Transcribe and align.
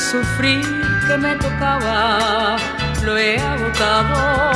sufrir 0.00 0.64
que 1.06 1.16
me 1.18 1.36
tocaba 1.36 2.56
lo 3.04 3.16
he 3.18 3.38
agotado. 3.38 4.52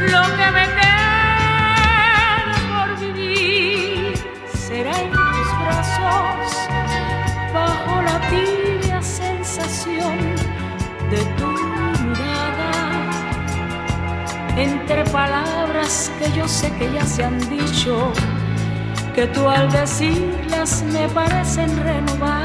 Lo 0.00 0.22
que 0.36 0.50
me 0.52 0.66
queda 0.78 2.52
por 2.70 2.88
vivir 3.00 4.14
será 4.54 4.92
en 5.00 5.10
tus 5.10 5.48
brazos, 5.62 6.68
bajo 7.52 8.02
la 8.02 8.20
tibia 8.30 9.02
sensación 9.02 10.18
de 11.10 11.24
tu 11.38 11.50
mirada, 12.06 12.72
entre 14.56 15.04
palabras 15.06 16.10
que 16.18 16.30
yo 16.32 16.46
sé 16.46 16.72
que 16.78 16.92
ya 16.92 17.04
se 17.04 17.24
han 17.24 17.38
dicho 17.48 18.12
que 19.14 19.26
tú 19.28 19.48
al 19.48 19.70
decirlas 19.70 20.82
me 20.92 21.08
parecen 21.08 21.70
renovadas. 21.84 22.43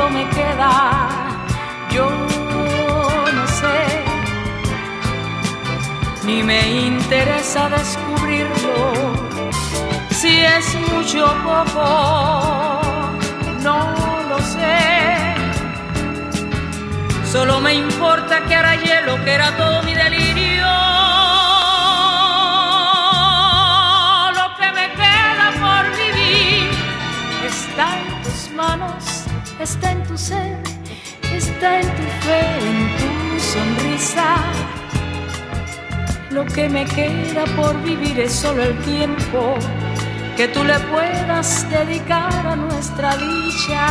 ¿Cuánto 0.00 0.18
me 0.18 0.28
queda? 0.30 0.98
Yo 1.90 2.08
no 3.34 3.46
sé, 3.46 4.02
ni 6.24 6.42
me 6.42 6.86
interesa 6.86 7.68
descubrirlo. 7.68 8.92
Si 10.10 10.38
es 10.40 10.74
mucho 10.88 11.26
o 11.26 11.34
poco, 11.42 13.10
no 13.62 13.94
lo 14.28 14.38
sé 14.38 15.34
Solo 17.24 17.60
me 17.60 17.74
importa 17.74 18.44
que 18.46 18.54
hará 18.54 18.76
hielo, 18.76 19.22
que 19.24 19.32
era 19.34 19.54
todo 19.56 19.82
mi 19.82 19.92
delirio. 19.94 20.99
Está 29.60 29.92
en 29.92 30.02
tu 30.04 30.16
ser, 30.16 30.56
está 31.34 31.80
en 31.80 31.86
tu 31.86 32.02
fe, 32.24 32.40
en 32.70 32.96
tu 32.98 33.40
sonrisa. 33.40 34.36
Lo 36.30 36.46
que 36.46 36.68
me 36.68 36.84
queda 36.86 37.44
por 37.56 37.80
vivir 37.82 38.18
es 38.20 38.32
solo 38.32 38.62
el 38.62 38.78
tiempo 38.84 39.56
que 40.36 40.48
tú 40.48 40.64
le 40.64 40.78
puedas 40.80 41.68
dedicar 41.70 42.46
a 42.46 42.56
nuestra 42.56 43.16
dicha. 43.16 43.86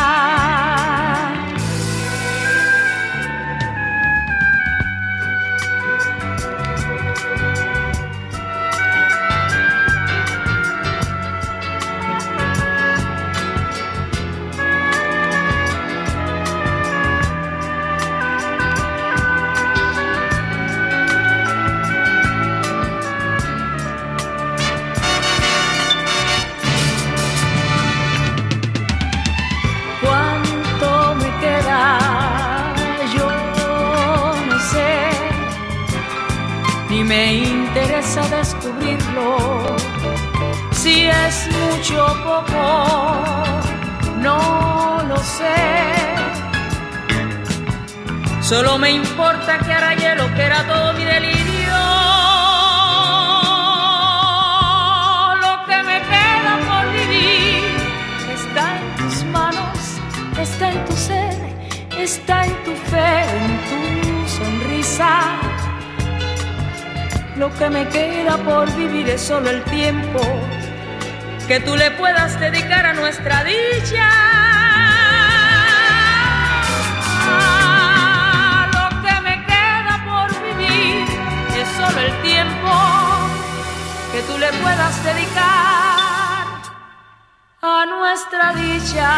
Me 48.79 48.91
importa 48.91 49.59
que 49.59 49.71
hará 49.71 49.93
hielo, 49.93 50.33
que 50.35 50.41
era 50.41 50.63
todo 50.67 50.93
mi 50.93 51.03
delirio. 51.03 51.79
Lo 55.45 55.65
que 55.67 55.83
me 55.89 55.99
queda 56.11 56.53
por 56.69 56.91
vivir 56.99 57.63
está 58.33 58.77
en 58.77 58.95
tus 58.95 59.23
manos, 59.25 59.79
está 60.39 60.71
en 60.71 60.85
tu 60.85 60.93
ser, 60.93 61.35
está 61.97 62.45
en 62.45 62.63
tu 62.63 62.73
fe, 62.91 63.21
en 63.43 63.53
tu 63.69 64.27
sonrisa 64.27 65.39
lo 67.39 67.49
que 67.55 67.69
me 67.69 67.87
queda 67.87 68.35
por 68.37 68.69
vivir 68.75 69.07
es 69.07 69.21
solo 69.21 69.49
el 69.49 69.63
tiempo 69.63 70.19
que 71.47 71.61
tú 71.61 71.73
le 71.77 71.89
puedas 71.91 72.37
dedicar 72.37 72.85
a 72.85 72.93
nuestra 72.93 73.45
dicha. 73.45 74.28
Solo 81.89 82.01
el 82.01 82.21
tiempo 82.21 82.69
que 84.11 84.21
tú 84.23 84.37
le 84.37 84.51
puedas 84.61 85.03
dedicar 85.03 86.45
a 87.61 87.85
nuestra 87.85 88.53
dicha. 88.53 89.09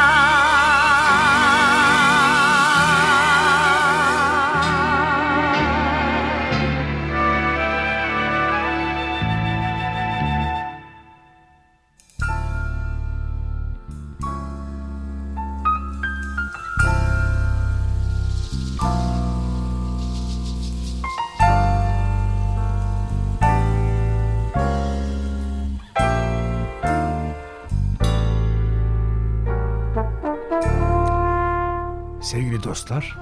Dostlar. 32.81 33.18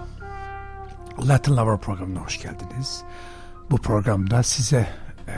Latin 1.27 1.57
Lover 1.57 1.77
programına 1.77 2.19
hoş 2.19 2.41
geldiniz. 2.41 3.03
Bu 3.71 3.77
programda 3.77 4.43
size 4.43 4.89
e, 5.27 5.35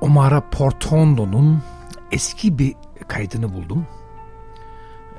Omara 0.00 0.50
Portondo'nun 0.50 1.62
eski 2.12 2.58
bir 2.58 2.74
kaydını 3.08 3.54
buldum. 3.54 3.86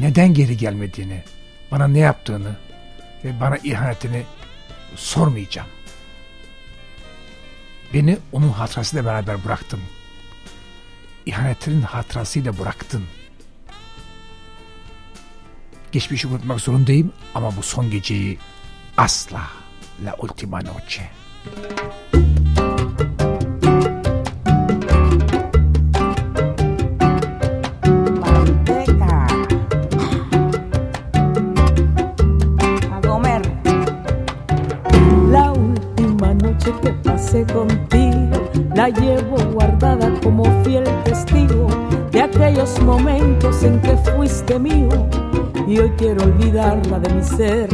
Neden 0.00 0.34
geri 0.34 0.56
gelmediğini, 0.56 1.22
bana 1.70 1.88
ne 1.88 1.98
yaptığını 1.98 2.56
ve 3.24 3.40
bana 3.40 3.56
ihanetini 3.56 4.22
sormayacağım. 4.96 5.68
Beni 7.94 8.18
onun 8.32 8.48
hatırasıyla 8.48 9.04
beraber 9.04 9.44
bıraktım. 9.44 9.80
ihanetinin 11.26 11.82
hatırasıyla 11.82 12.58
bıraktın. 12.58 13.04
Geçmişi 15.92 16.26
unutmak 16.28 16.60
zorundayım 16.60 17.12
ama 17.34 17.56
bu 17.56 17.62
son 17.62 17.90
geceyi 17.90 18.38
asla 18.96 19.42
la 20.04 20.14
ultima 20.18 20.60
noche. 20.60 21.10
La 38.80 38.88
llevo 38.88 39.36
guardada 39.52 40.10
como 40.22 40.42
fiel 40.64 40.84
testigo 41.04 41.66
de 42.12 42.22
aquellos 42.22 42.80
momentos 42.80 43.62
en 43.62 43.78
que 43.82 43.94
fuiste 43.98 44.58
mío 44.58 44.88
y 45.66 45.80
hoy 45.80 45.92
quiero 45.98 46.24
olvidarla 46.24 46.98
de 46.98 47.12
mi 47.12 47.22
ser. 47.22 47.68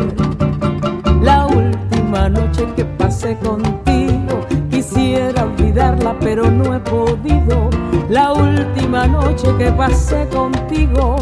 La 1.23 1.47
última 1.47 2.29
noche 2.29 2.67
que 2.75 2.85
pasé 2.85 3.37
contigo, 3.37 4.41
quisiera 4.69 5.45
olvidarla 5.45 6.17
pero 6.19 6.51
no 6.51 6.75
he 6.75 6.81
podido. 6.81 7.71
La 8.09 8.33
última 8.33 9.07
noche 9.07 9.47
que 9.59 9.71
pasé 9.71 10.27
contigo, 10.31 11.15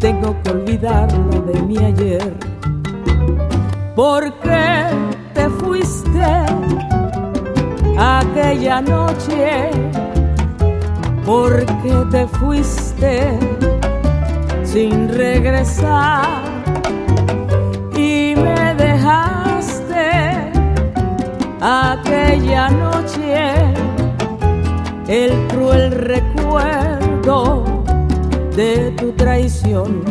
tengo 0.00 0.36
que 0.42 0.50
olvidarla 0.50 1.40
de 1.50 1.62
mi 1.62 1.78
ayer. 1.78 2.34
¿Por 3.96 4.30
qué 4.40 4.90
te 5.32 5.48
fuiste? 5.48 6.73
Aquella 7.98 8.80
noche, 8.80 9.70
porque 11.24 11.92
te 12.10 12.26
fuiste 12.26 13.38
sin 14.62 15.08
regresar 15.08 16.42
y 17.96 18.34
me 18.36 18.74
dejaste 18.74 20.50
aquella 21.60 22.68
noche 22.70 23.74
el 25.08 25.46
cruel 25.48 25.92
recuerdo 25.92 27.64
de 28.56 28.90
tu 28.92 29.12
traición. 29.12 30.02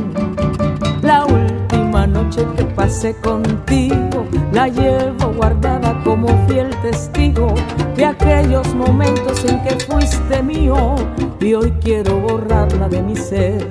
La 1.02 1.26
última 1.26 2.08
noche 2.08 2.46
que 2.56 2.64
pasé 2.64 3.16
contigo 3.16 4.26
la 4.54 4.68
llevo 4.68 5.34
guardada 5.36 5.83
como 6.04 6.28
fiel 6.48 6.70
testigo 6.82 7.54
de 7.96 8.06
aquellos 8.06 8.74
momentos 8.74 9.44
en 9.46 9.62
que 9.64 9.76
fuiste 9.86 10.44
mío 10.44 10.96
y 11.40 11.54
hoy 11.54 11.72
quiero 11.82 12.20
borrarla 12.20 12.90
de 12.90 13.02
mi 13.02 13.16
ser. 13.16 13.68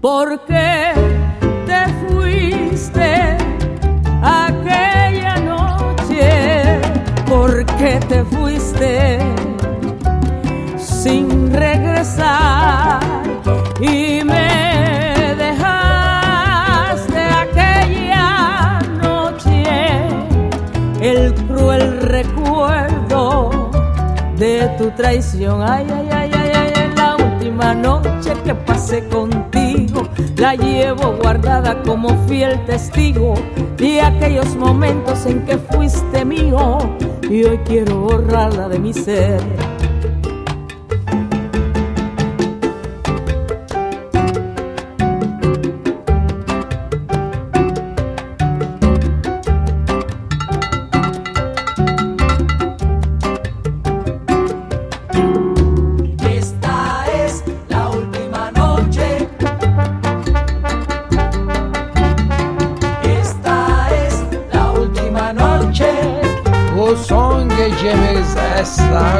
Porque 0.00 0.92
te 1.66 2.08
fuiste 2.08 3.36
aquella 4.22 5.36
noche, 5.40 6.80
porque 7.28 8.00
te 8.08 8.24
fuiste 8.24 9.18
sin 10.76 11.52
regresar 11.52 13.00
y 13.80 14.24
me 14.24 14.49
tu 24.80 24.90
traición. 24.92 25.62
Ay, 25.62 25.86
ay, 25.92 26.08
ay, 26.10 26.30
ay, 26.32 26.72
ay, 26.74 26.94
la 26.96 27.16
última 27.16 27.74
noche 27.74 28.32
que 28.44 28.54
pasé 28.54 29.06
contigo, 29.08 30.08
la 30.36 30.54
llevo 30.54 31.16
guardada 31.22 31.82
como 31.82 32.08
fiel 32.26 32.64
testigo 32.64 33.34
de 33.76 34.00
aquellos 34.00 34.56
momentos 34.56 35.26
en 35.26 35.44
que 35.44 35.58
fuiste 35.58 36.24
mío 36.24 36.78
y 37.28 37.44
hoy 37.44 37.58
quiero 37.66 38.00
borrarla 38.00 38.68
de 38.70 38.78
mi 38.78 38.94
ser. 38.94 39.40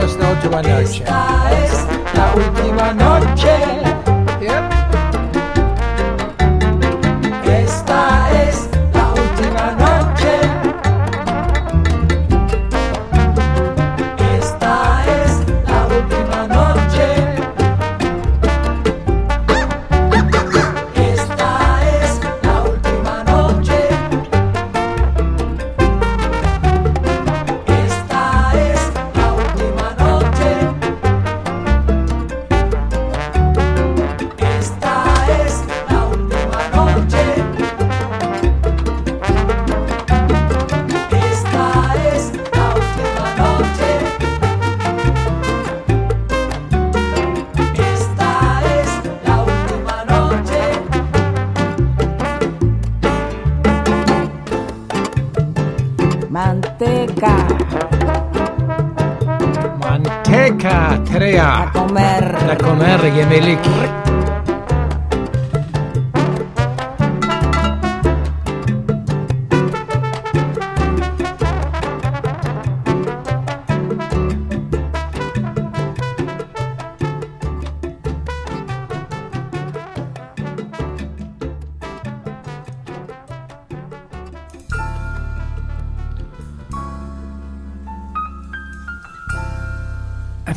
horas 0.01 0.17
na 0.17 0.31
última 0.31 0.63
noche. 0.63 1.03
Esta 1.03 1.51
es 1.53 1.87
la 2.15 2.35
última 2.35 2.93
noche. 2.95 3.90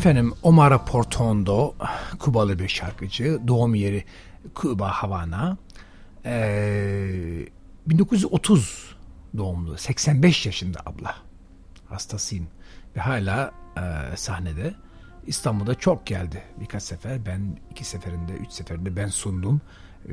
Efendim 0.03 0.33
Omar 0.43 0.85
Portondo, 0.85 1.75
Kubalı 2.19 2.59
bir 2.59 2.67
şarkıcı. 2.67 3.39
Doğum 3.47 3.75
yeri 3.75 4.03
Kuba, 4.53 4.89
Havana. 4.89 5.57
Ee, 6.25 7.45
1930 7.87 8.95
doğumlu. 9.37 9.77
85 9.77 10.45
yaşında 10.45 10.79
abla. 10.85 11.15
Hastasıyım. 11.89 12.47
Ve 12.95 12.99
hala 12.99 13.51
e, 13.77 14.17
sahnede. 14.17 14.73
İstanbul'da 15.27 15.75
çok 15.75 16.05
geldi 16.05 16.43
birkaç 16.59 16.83
sefer. 16.83 17.25
Ben 17.25 17.59
iki 17.71 17.85
seferinde, 17.85 18.33
üç 18.33 18.51
seferinde 18.51 18.95
ben 18.95 19.07
sundum. 19.07 19.61
Ee, 20.09 20.11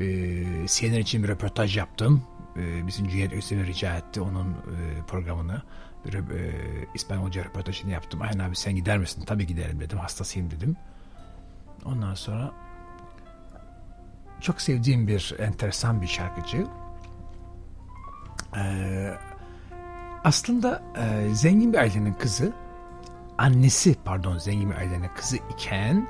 CNN 0.67 1.01
için 1.01 1.23
bir 1.23 1.29
röportaj 1.29 1.77
yaptım. 1.77 2.23
Ee, 2.57 2.87
bizim 2.87 3.09
Cüneyt 3.09 3.33
Özdemir 3.33 3.67
rica 3.67 3.97
etti 3.97 4.21
onun 4.21 4.51
e, 4.51 5.03
programını 5.09 5.63
bir 6.05 6.15
e, 6.15 6.53
İspanyolca 6.95 7.45
röportajını 7.45 7.91
yaptım. 7.91 8.23
Aynen 8.23 8.39
abi 8.39 8.57
sen 8.57 8.77
gider 8.77 8.99
misin? 8.99 9.25
Tabii 9.27 9.47
giderim 9.47 9.81
dedim. 9.81 9.99
Hastasıyım 9.99 10.51
dedim. 10.51 10.77
Ondan 11.85 12.15
sonra 12.15 12.53
çok 14.41 14.61
sevdiğim 14.61 15.09
bir 15.09 15.35
enteresan 15.39 16.03
bir 16.03 16.07
şarkıcı. 16.07 16.67
Ee, 18.57 19.15
aslında 20.25 20.83
e, 20.97 21.35
zengin 21.35 21.73
bir 21.73 21.79
ailenin 21.79 22.15
kızı 22.15 22.53
annesi 23.39 23.97
pardon 24.05 24.39
zengin 24.39 24.71
bir 24.71 24.77
ailenin 24.77 25.11
kızı 25.17 25.37
iken 25.37 26.09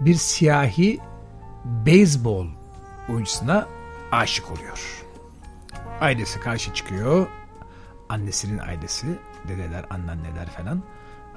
bir 0.00 0.14
siyahi 0.14 1.00
beyzbol 1.64 2.46
oyuncusuna 3.08 3.66
aşık 4.12 4.50
oluyor. 4.50 5.04
Ailesi 6.00 6.40
karşı 6.40 6.74
çıkıyor. 6.74 7.26
Annesinin 8.08 8.58
ailesi, 8.58 9.06
dedeler, 9.50 9.84
anneanneler 9.90 10.46
falan. 10.46 10.82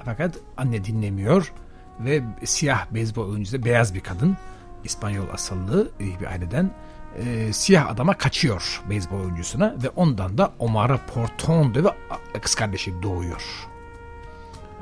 Fakat 0.04 0.34
anne 0.56 0.84
dinlemiyor 0.84 1.52
ve 2.00 2.22
siyah 2.44 2.86
beyzbol 2.90 3.28
oyuncusu 3.28 3.64
beyaz 3.64 3.94
bir 3.94 4.00
kadın. 4.00 4.36
İspanyol 4.84 5.28
asıllı 5.32 5.90
bir 6.00 6.26
aileden 6.26 6.70
e, 7.16 7.52
siyah 7.52 7.88
adama 7.88 8.18
kaçıyor 8.18 8.82
beyzbol 8.90 9.20
oyuncusuna 9.20 9.74
ve 9.82 9.88
ondan 9.88 10.38
da 10.38 10.52
Omar 10.58 11.06
Portondo 11.06 11.84
ve 11.84 12.40
kız 12.40 12.54
kardeşi 12.54 13.02
doğuyor. 13.02 13.73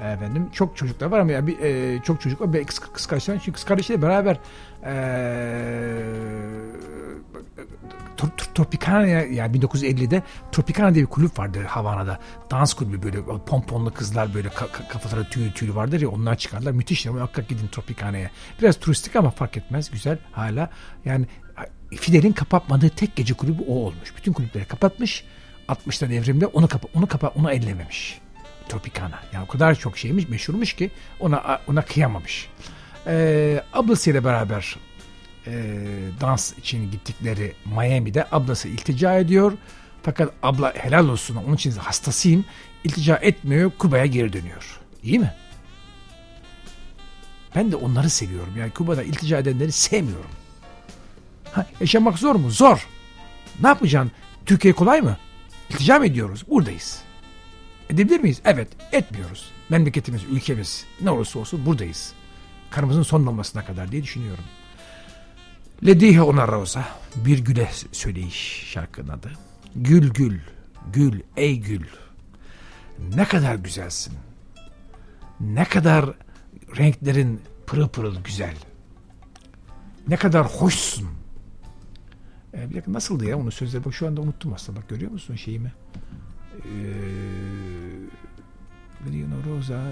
Efendim 0.02 0.48
çok 0.52 0.76
çocuklar 0.76 1.06
var 1.06 1.18
ama 1.18 1.32
ya 1.32 1.46
bir 1.46 1.58
e, 1.58 2.02
çok 2.02 2.20
çocuk 2.20 2.40
var. 2.40 2.52
Bir 2.52 2.64
kız, 2.64 2.78
kız 2.78 3.06
kardeşler 3.06 3.38
çünkü 3.38 3.52
kız 3.52 3.64
kardeşiyle 3.64 4.02
beraber 4.02 4.38
e, 4.84 4.92
Tropicana 8.54 9.06
yani 9.06 9.58
1950'de 9.58 10.22
Tropicana 10.52 10.94
diye 10.94 11.04
bir 11.04 11.10
kulüp 11.10 11.38
vardı 11.38 11.64
Havana'da. 11.66 12.18
Dans 12.50 12.74
kulübü 12.74 13.02
böyle 13.02 13.44
pomponlu 13.46 13.94
kızlar 13.94 14.34
böyle 14.34 14.48
kafaları 14.88 15.30
tüylü 15.30 15.52
tüylü 15.52 15.74
vardır 15.74 16.00
ya 16.00 16.08
onlar 16.08 16.36
çıkarlar. 16.36 16.72
Müthiş. 16.72 17.06
Muhakkak 17.06 17.48
gidin 17.48 17.68
Tropicana'ya. 17.68 18.30
Biraz 18.60 18.76
turistik 18.76 19.16
ama 19.16 19.30
fark 19.30 19.56
etmez. 19.56 19.90
Güzel 19.90 20.18
hala. 20.32 20.70
Yani 21.04 21.26
Fidel'in 21.96 22.32
kapatmadığı 22.32 22.88
tek 22.88 23.16
gece 23.16 23.34
kulübü 23.34 23.62
o 23.68 23.74
olmuş. 23.74 24.16
Bütün 24.16 24.32
kulüpleri 24.32 24.64
kapatmış. 24.64 25.24
60'ta 25.68 26.10
devrimde 26.10 26.46
onu 26.46 26.68
kapa 26.68 26.88
onu 26.94 27.06
kapa 27.06 27.28
onu 27.28 27.52
ellememiş. 27.52 28.21
Tropicana. 28.68 29.18
Yani 29.32 29.44
o 29.44 29.46
kadar 29.46 29.74
çok 29.74 29.98
şeymiş, 29.98 30.28
meşhurmuş 30.28 30.72
ki 30.72 30.90
ona 31.20 31.60
ona 31.68 31.82
kıyamamış. 31.82 32.48
Ee, 33.06 33.62
ablasıyla 33.72 34.24
beraber 34.24 34.76
e, 35.46 35.52
dans 36.20 36.58
için 36.58 36.90
gittikleri 36.90 37.52
Miami'de 37.64 38.26
ablası 38.32 38.68
iltica 38.68 39.18
ediyor. 39.18 39.52
Fakat 40.02 40.32
abla 40.42 40.74
helal 40.76 41.08
olsun 41.08 41.36
onun 41.36 41.54
için 41.54 41.70
hastasıyım. 41.70 42.44
İltica 42.84 43.16
etmiyor, 43.16 43.72
Kuba'ya 43.78 44.06
geri 44.06 44.32
dönüyor. 44.32 44.80
İyi 45.02 45.18
mi? 45.18 45.34
Ben 47.54 47.72
de 47.72 47.76
onları 47.76 48.10
seviyorum. 48.10 48.54
Yani 48.58 48.70
Kuba'da 48.70 49.02
iltica 49.02 49.38
edenleri 49.38 49.72
sevmiyorum. 49.72 50.30
Ha, 51.52 51.66
yaşamak 51.80 52.18
zor 52.18 52.34
mu? 52.34 52.50
Zor. 52.50 52.88
Ne 53.60 53.68
yapacaksın? 53.68 54.12
Türkiye 54.46 54.74
kolay 54.74 55.00
mı? 55.00 55.16
İltica 55.70 55.98
mı 55.98 56.06
ediyoruz? 56.06 56.44
Buradayız. 56.48 57.02
Edebilir 57.92 58.20
miyiz? 58.20 58.40
Evet. 58.44 58.68
Etmiyoruz. 58.92 59.50
Memleketimiz, 59.68 60.24
ülkemiz 60.24 60.86
ne 61.00 61.10
olursa 61.10 61.38
olsun 61.38 61.66
buradayız. 61.66 62.12
Kanımızın 62.70 63.02
son 63.02 63.26
damlasına 63.26 63.64
kadar 63.64 63.92
diye 63.92 64.02
düşünüyorum. 64.02 64.44
Le 65.86 66.00
dije 66.00 66.22
una 66.22 66.48
rosa. 66.48 66.84
Bir 67.16 67.38
güle 67.38 67.70
söyleyiş 67.92 68.66
şarkının 68.72 69.08
adı. 69.08 69.32
Gül 69.76 70.10
gül, 70.10 70.38
gül 70.92 71.20
ey 71.36 71.60
gül. 71.60 71.86
Ne 73.14 73.24
kadar 73.24 73.54
güzelsin. 73.54 74.14
Ne 75.40 75.64
kadar 75.64 76.10
renklerin 76.76 77.40
pırıl 77.66 77.88
pırıl 77.88 78.16
güzel. 78.24 78.56
Ne 80.08 80.16
kadar 80.16 80.46
hoşsun. 80.46 81.08
Ee, 82.54 82.70
bir 82.70 82.74
dakika 82.74 82.92
nasıldı 82.92 83.24
ya 83.24 83.38
onun 83.38 83.50
sözleri? 83.50 83.84
Bak 83.84 83.94
şu 83.94 84.06
anda 84.06 84.20
unuttum 84.20 84.52
aslında. 84.52 84.80
Bak 84.80 84.88
görüyor 84.88 85.10
musun 85.10 85.36
şeyimi? 85.36 85.72
Ee, 86.56 86.92
Rosa 89.46 89.82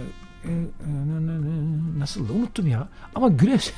nasıl 1.99 2.29
da 2.29 2.33
unuttum 2.33 2.67
ya. 2.67 2.88
Ama 3.14 3.29
Güleş 3.29 3.73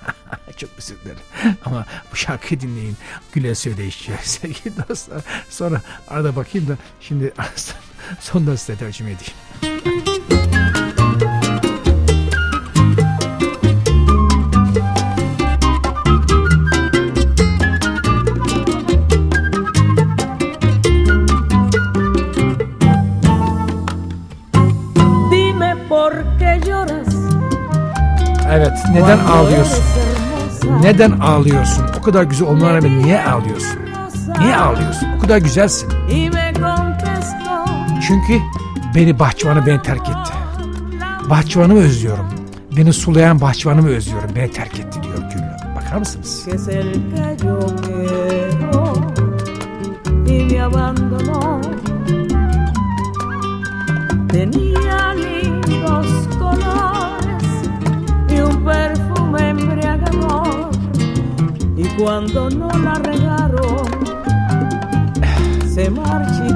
çok 0.56 0.70
özür 0.78 0.96
dilerim. 1.04 1.20
Ama 1.64 1.86
bu 2.12 2.16
şarkıyı 2.16 2.60
dinleyin. 2.60 2.96
Güle 3.32 3.54
söyleyiş 3.54 4.08
sevgili 4.22 4.88
dostlar. 4.88 5.22
Sonra 5.50 5.82
arada 6.08 6.36
bakayım 6.36 6.68
da 6.68 6.76
şimdi 7.00 7.32
sonunda 8.20 8.56
size 8.56 8.78
tercüme 8.78 9.10
edeyim. 9.10 10.87
Evet. 28.52 28.72
Neden 28.92 29.18
ağlıyorsun? 29.18 29.84
Neden 30.82 31.10
ağlıyorsun? 31.10 31.84
O 31.98 32.02
kadar 32.02 32.22
güzel 32.22 32.48
olmana 32.48 32.74
rağmen 32.74 33.02
niye 33.02 33.22
ağlıyorsun? 33.24 33.78
Niye 34.38 34.56
ağlıyorsun? 34.56 35.08
O 35.18 35.20
kadar 35.20 35.38
güzelsin. 35.38 35.88
Çünkü 38.06 38.40
beni 38.94 39.18
bahçıvanı 39.18 39.66
beni 39.66 39.82
terk 39.82 40.08
etti. 40.08 40.32
Bahçıvanımı 41.30 41.80
özlüyorum. 41.80 42.26
Beni 42.76 42.92
sulayan 42.92 43.40
bahçıvanımı 43.40 43.88
özlüyorum. 43.88 44.30
Beni 44.36 44.50
terk 44.52 44.78
etti 44.80 45.02
diyor 45.02 45.18
Gül. 45.32 45.42
Bakar 45.76 45.96
mısınız? 45.98 46.46
Tenía 54.32 54.67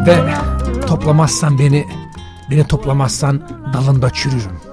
Ve 0.07 0.35
toplamazsan 0.87 1.59
beni 1.59 1.87
beni 2.51 2.67
toplamazsan 2.67 3.43
dalında 3.73 4.11
çürürüm. 4.11 4.72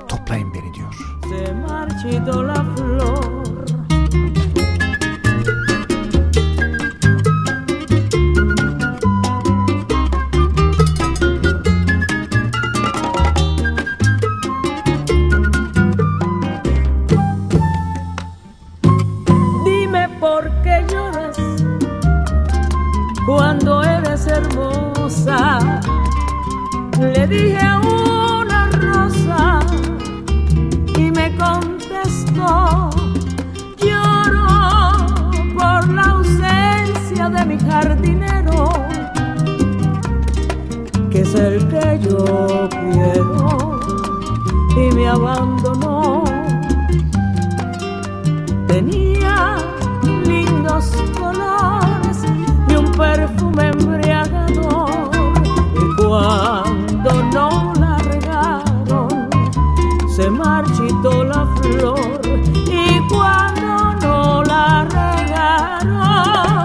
Y 61.80 63.00
cuando 63.10 63.94
no 64.02 64.44
la 64.44 64.86
regaron 64.86 66.58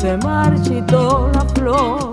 se 0.00 0.16
marchitó 0.16 1.30
la 1.32 1.44
flor 1.54 2.11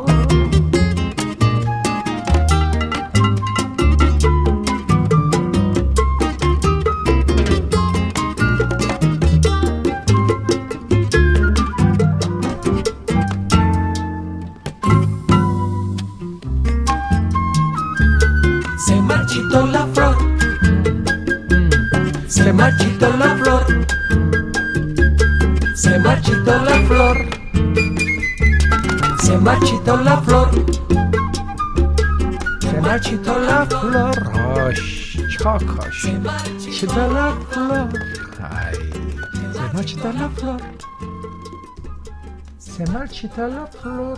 flor. 35.57 35.91
Se 42.59 42.85
marchita 42.85 43.47
la 43.47 43.65
flor. 43.65 44.17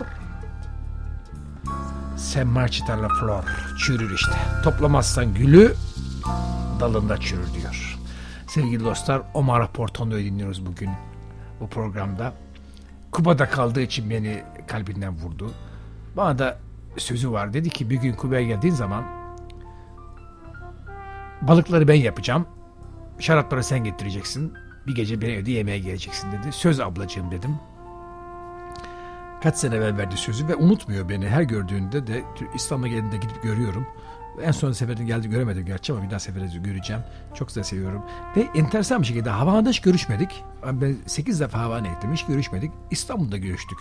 Se 2.16 2.44
marchita 2.44 3.02
la 3.02 3.08
flor. 3.08 3.44
Çürür 3.78 4.14
işte. 4.14 4.32
Toplamazsan 4.64 5.34
gülü 5.34 5.74
dalında 6.80 7.18
çürür 7.18 7.54
diyor. 7.54 7.98
Sevgili 8.48 8.84
dostlar 8.84 9.22
Omar 9.34 9.72
Portondo'yu 9.72 10.24
dinliyoruz 10.24 10.66
bugün 10.66 10.90
bu 11.60 11.68
programda. 11.68 12.32
Kuba'da 13.12 13.48
kaldığı 13.48 13.80
için 13.80 14.10
beni 14.10 14.42
kalbinden 14.66 15.14
vurdu. 15.14 15.50
Bana 16.16 16.38
da 16.38 16.58
sözü 16.96 17.32
var. 17.32 17.52
Dedi 17.52 17.70
ki 17.70 17.90
bir 17.90 17.96
gün 17.96 18.12
Kuba'ya 18.12 18.42
geldiğin 18.42 18.74
zaman 18.74 19.21
balıkları 21.48 21.88
ben 21.88 21.94
yapacağım. 21.94 22.46
Şarapları 23.18 23.64
sen 23.64 23.84
getireceksin. 23.84 24.52
Bir 24.86 24.94
gece 24.94 25.20
beni 25.20 25.30
evde 25.30 25.50
yemeğe 25.50 25.78
geleceksin 25.78 26.32
dedi. 26.32 26.52
Söz 26.52 26.80
ablacığım 26.80 27.30
dedim. 27.30 27.56
Kaç 29.42 29.56
sene 29.56 29.74
evvel 29.74 29.96
verdi 29.96 30.16
sözü 30.16 30.48
ve 30.48 30.56
unutmuyor 30.56 31.08
beni. 31.08 31.28
Her 31.28 31.42
gördüğünde 31.42 32.06
de 32.06 32.22
İstanbul'a 32.54 32.88
geldiğinde 32.88 33.16
gidip 33.16 33.42
görüyorum. 33.42 33.86
En 34.42 34.50
son 34.50 34.72
seferinde 34.72 35.04
geldi 35.04 35.30
göremedim 35.30 35.66
gerçi 35.66 35.92
ama 35.92 36.02
bir 36.02 36.10
daha 36.10 36.18
seferde 36.18 36.58
göreceğim. 36.58 37.02
Çok 37.34 37.56
da 37.56 37.64
seviyorum. 37.64 38.02
Ve 38.36 38.46
enteresan 38.54 39.02
bir 39.02 39.06
şekilde 39.06 39.30
Havana'da 39.30 39.68
hiç 39.68 39.80
görüşmedik. 39.80 40.44
Ben 40.72 40.96
8 41.06 41.40
defa 41.40 41.58
Havana'ya 41.58 41.92
gittim 41.92 42.12
hiç 42.12 42.26
görüşmedik. 42.26 42.72
İstanbul'da 42.90 43.36
görüştük. 43.36 43.78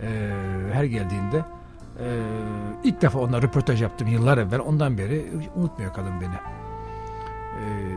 Ee, 0.00 0.30
her 0.72 0.84
geldiğinde. 0.84 1.44
Ee, 2.00 2.22
ilk 2.84 3.02
defa 3.02 3.18
onunla 3.18 3.42
röportaj 3.42 3.82
yaptım 3.82 4.08
yıllar 4.08 4.38
evvel. 4.38 4.60
Ondan 4.60 4.98
beri 4.98 5.26
unutmuyor 5.56 5.94
kadın 5.94 6.20
beni. 6.20 6.34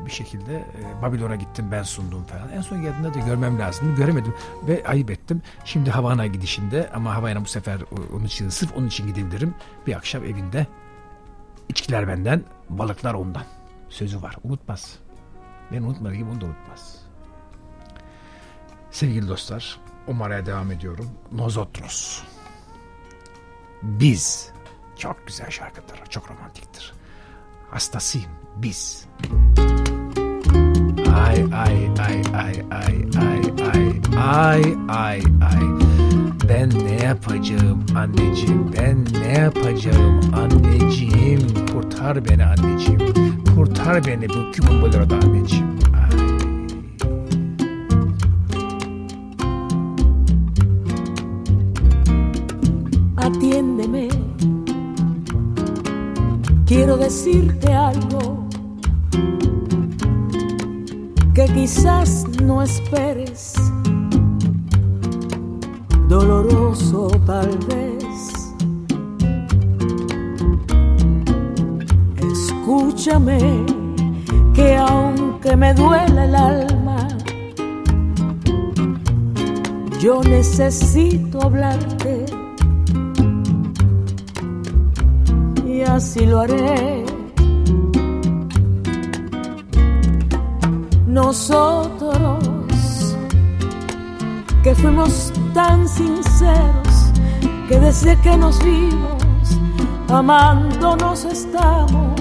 Bir 0.06 0.12
şekilde 0.12 0.56
e, 0.56 1.02
Babilon'a 1.02 1.36
gittim 1.36 1.66
ben 1.72 1.84
sundum 1.84 2.24
falan. 2.24 2.50
En 2.50 2.62
son 2.62 2.82
geldiğinde 2.82 3.14
de 3.14 3.20
görmem 3.20 3.60
lazımdı. 3.60 3.96
Göremedim 3.96 4.34
ve 4.68 4.84
ayıp 4.88 5.12
ettim. 5.12 5.42
Şimdi 5.66 5.92
Havana 5.92 6.28
gidişinde 6.28 6.90
ama 6.94 7.16
Havana 7.16 7.42
bu 7.42 7.46
sefer 7.46 7.82
onun 8.14 8.26
için 8.26 8.50
sırf 8.50 8.78
onun 8.78 8.88
için 8.88 9.08
gidebilirim. 9.08 9.56
Bir 9.88 9.96
akşam 9.96 10.24
evinde 10.24 10.68
İçkiler 11.70 12.08
benden, 12.08 12.44
balıklar 12.70 13.14
ondan. 13.14 13.44
Sözü 13.90 14.22
var. 14.22 14.36
Unutmaz. 14.44 15.00
Ben 15.72 15.84
unutmadığı 15.84 16.16
gibi 16.16 16.30
onu 16.30 16.42
da 16.42 16.46
unutmaz. 16.46 17.00
Sevgili 18.92 19.28
dostlar, 19.28 19.80
Umar'a 20.08 20.46
devam 20.46 20.72
ediyorum. 20.72 21.10
Nosotros. 21.32 22.24
Biz. 23.82 24.52
Çok 24.98 25.28
güzel 25.28 25.50
şarkıdır. 25.50 26.06
Çok 26.10 26.32
romantiktir. 26.32 26.94
Hastasıyım. 27.74 28.30
Biz. 28.58 29.06
Ay 31.16 31.46
ay 31.54 31.90
ay 32.00 32.22
ay 32.34 32.54
ay 32.72 32.96
ay 33.16 33.42
ay 33.74 34.02
ay 34.18 34.64
ay 34.90 35.22
ay. 35.42 35.64
Ben 36.50 36.70
ne 36.70 37.04
yapacağım 37.04 37.86
anneciğim? 37.96 38.72
Ben 38.78 39.06
ne 39.22 39.28
yapacağım 39.28 40.22
anneciğim? 40.36 41.40
Kurtar 41.74 42.26
beni 42.26 42.46
anneciğim. 42.46 43.00
Kurtar 43.56 44.06
beni 44.06 44.30
bu 44.30 44.52
kübün 44.52 44.82
anneciğim. 45.10 45.68
Ay. 45.94 46.20
Atiéndeme. 53.18 54.10
Quiero 56.66 56.96
decirte 56.98 57.74
algo 57.74 58.48
que 61.34 61.46
quizás 61.46 62.26
no 62.42 62.62
esperes 62.62 63.54
doloroso 66.08 67.08
tal 67.26 67.50
vez. 67.68 68.54
Escúchame 72.32 73.40
que 74.54 74.78
aunque 74.78 75.56
me 75.58 75.74
duele 75.74 76.26
el 76.26 76.36
alma, 76.36 77.08
yo 80.00 80.22
necesito 80.24 81.42
hablarte 81.44 82.43
así 85.84 86.26
lo 86.26 86.42
haré. 86.42 87.06
Nosotros 91.08 92.44
que 94.64 94.74
fuimos 94.76 95.32
tan 95.54 95.88
sinceros 95.88 97.12
que 97.68 97.80
desde 97.80 98.20
que 98.22 98.38
nos 98.38 98.64
vimos 98.64 99.24
amándonos 100.10 101.26
estamos. 101.26 102.14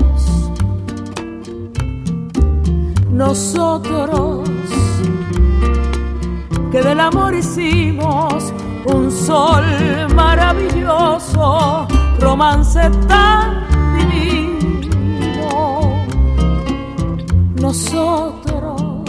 Nosotros 3.11 4.49
que 6.71 6.83
del 6.83 7.01
amor 7.01 7.35
hicimos 7.35 8.53
un 8.87 9.11
sol 9.11 9.63
maravilloso, 10.15 11.87
romance 12.19 12.91
tan 13.07 13.52
Nosotros 17.73 19.01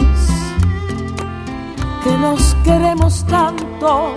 que 2.02 2.16
nos 2.16 2.54
queremos 2.64 3.22
tanto, 3.26 4.14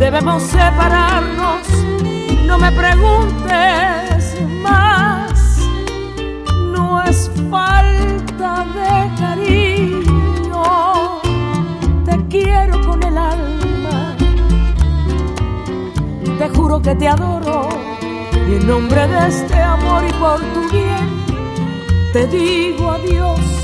debemos 0.00 0.42
separarnos. 0.42 1.62
No 2.44 2.58
me 2.58 2.72
preguntes 2.72 4.36
más, 4.64 5.60
no 6.72 7.04
es 7.04 7.30
falta 7.48 8.66
de 8.74 9.14
cariño, 9.20 10.64
te 12.04 12.16
quiero 12.30 12.84
con 12.84 13.00
el 13.04 13.16
alma, 13.16 14.16
te 16.36 16.48
juro 16.48 16.82
que 16.82 16.96
te 16.96 17.06
adoro 17.06 17.68
y 18.48 18.54
en 18.54 18.66
nombre 18.66 19.06
de 19.06 19.28
este 19.28 19.62
amor 19.62 20.02
y 20.04 20.12
por 20.14 20.40
tu 20.40 20.68
bien, 20.72 21.24
te 22.12 22.26
digo 22.26 22.90
adiós 22.90 23.57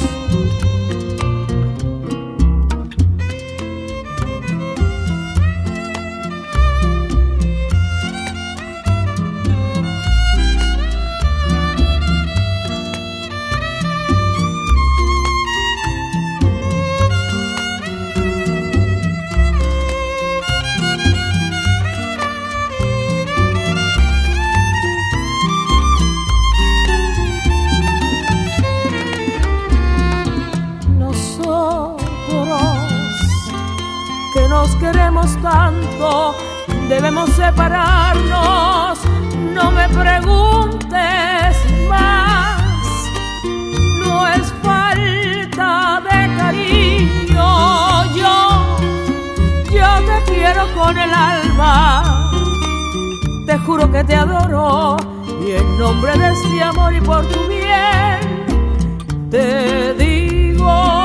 tanto, 35.42 36.34
debemos 36.88 37.30
separarnos. 37.30 38.98
No 39.54 39.70
me 39.70 39.88
preguntes 39.88 41.56
más, 41.88 42.62
no 44.00 44.26
es 44.28 44.52
falta 44.62 46.02
de 46.08 46.36
cariño. 46.36 48.04
Yo, 48.14 48.36
yo 49.72 49.88
te 50.08 50.32
quiero 50.32 50.62
con 50.74 50.98
el 50.98 51.12
alma, 51.12 52.30
te 53.46 53.58
juro 53.58 53.90
que 53.90 54.04
te 54.04 54.14
adoro 54.14 54.96
y 55.46 55.52
en 55.52 55.78
nombre 55.78 56.12
de 56.18 56.32
este 56.32 56.62
amor 56.62 56.94
y 56.94 57.00
por 57.00 57.24
tu 57.26 57.40
bien 57.48 58.34
te 59.30 59.94
digo. 59.94 61.03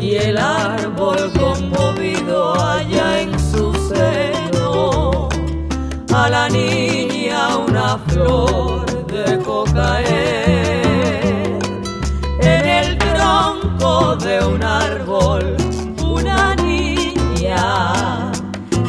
Y 0.00 0.16
el 0.16 0.36
árbol 0.38 1.32
conmovido 1.38 2.60
allá 2.60 3.20
en 3.20 3.38
su 3.38 3.72
seno. 3.88 5.28
A 6.12 6.28
la 6.28 6.48
niña 6.48 7.56
una 7.56 7.98
flor 8.08 9.06
dejó 9.06 9.64
caer 9.72 11.58
en 12.40 12.66
el 12.66 12.98
tronco 12.98 14.16
de 14.16 14.44
un 14.44 14.62
árbol 14.64 15.56
una 16.04 16.56
niña 16.56 18.32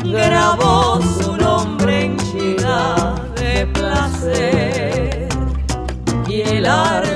grabó 0.03 0.99
su 1.01 1.37
nombre 1.37 2.05
henchida 2.05 3.15
de 3.35 3.67
placer. 3.67 5.27
Y 6.27 6.41
el 6.41 6.65
árbol 6.65 7.10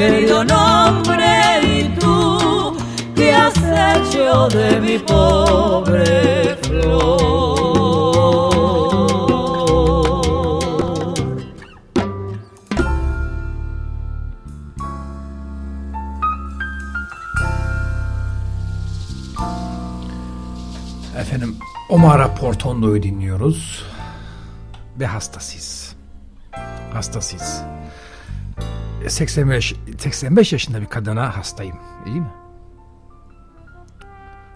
querido 0.00 0.42
nombre 0.44 1.60
y 1.62 1.94
tú 2.00 2.74
que 3.14 3.34
has 3.34 3.54
hecho 3.58 4.48
de 4.48 4.80
mi 4.80 4.98
pobre 4.98 6.56
flor. 6.62 8.00
Efendim 21.18 21.58
Omar 21.90 22.36
Portondo'yu 22.36 23.02
dinliyoruz 23.02 23.84
ve 24.98 25.06
hastasıyız. 25.06 25.96
Hastasıyız. 26.92 27.79
85, 29.08 29.74
85 29.98 30.52
yaşında 30.52 30.80
bir 30.80 30.86
kadına 30.86 31.36
hastayım. 31.36 31.76
İyi 32.06 32.20
mi? 32.20 32.30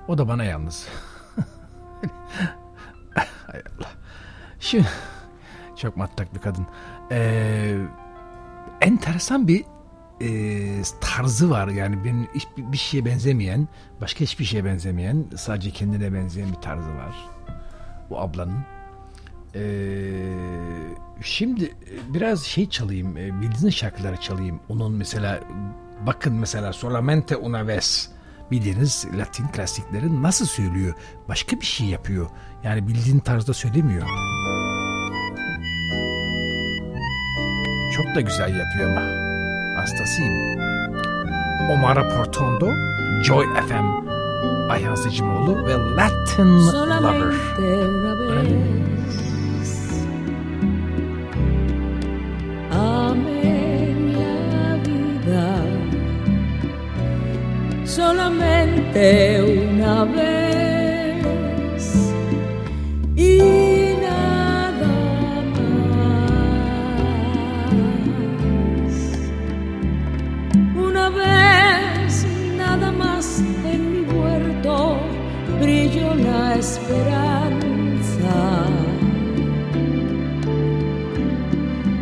O 0.08 0.18
da 0.18 0.28
bana 0.28 0.44
yalnız. 0.44 0.88
Hay 3.46 3.60
Allah. 3.60 3.90
Şimdi 4.60 4.88
çok 5.76 5.96
matrak 5.96 6.34
bir 6.34 6.40
kadın. 6.40 6.66
Ee, 7.10 7.78
enteresan 8.80 9.48
bir 9.48 9.64
e, 10.20 10.82
tarzı 11.00 11.50
var. 11.50 11.68
Yani 11.68 12.04
benim 12.04 12.28
hiç 12.34 12.46
bir 12.56 12.72
bir 12.72 12.76
şeye 12.76 13.04
benzemeyen, 13.04 13.68
başka 14.00 14.20
hiçbir 14.20 14.44
şeye 14.44 14.64
benzemeyen, 14.64 15.24
sadece 15.36 15.70
kendine 15.70 16.12
benzeyen 16.14 16.48
bir 16.48 16.60
tarzı 16.60 16.94
var. 16.94 17.28
Bu 18.10 18.20
ablanın. 18.20 18.73
Ee, 19.54 19.60
şimdi 21.22 21.64
e, 21.64 22.14
biraz 22.14 22.42
şey 22.42 22.68
çalayım, 22.68 23.16
e, 23.16 23.40
bildiğiniz 23.40 23.74
şarkıları 23.74 24.16
çalayım. 24.16 24.60
Onun 24.68 24.92
mesela, 24.92 25.40
bakın 26.06 26.34
mesela 26.34 26.72
Solamente 26.72 27.36
una 27.36 27.66
vez 27.66 28.10
bildiğiniz 28.50 29.06
Latin 29.18 29.48
klasikleri 29.48 30.22
nasıl 30.22 30.46
söylüyor? 30.46 30.94
Başka 31.28 31.60
bir 31.60 31.66
şey 31.66 31.86
yapıyor. 31.86 32.26
Yani 32.64 32.88
bildiğin 32.88 33.18
tarzda 33.18 33.54
söylemiyor. 33.54 34.06
Çok 37.96 38.14
da 38.14 38.20
güzel 38.20 38.54
yapıyor 38.56 38.90
ama. 38.90 39.00
Hastasıyım. 39.80 40.34
Omar 41.70 42.16
Portondo, 42.16 42.72
Joy 43.22 43.46
FM, 43.68 44.08
Ayhan 44.70 44.94
Secimoğlu 44.94 45.66
ve 45.66 45.72
Latin 45.72 46.44
Lover. 46.44 46.72
Solamente 46.72 47.62
una 47.88 48.18
vez. 48.18 48.83
Solamente 57.94 59.40
una 59.70 60.04
vez. 60.04 61.94
Y 63.14 63.38
nada 64.02 64.94
más. 65.54 66.02
Una 70.76 71.08
vez 71.08 72.26
nada 72.58 72.90
más 72.90 73.40
en 73.64 73.80
mi 73.92 74.00
huerto 74.12 74.96
brilló 75.60 76.16
la 76.16 76.56
esperanza. 76.56 78.34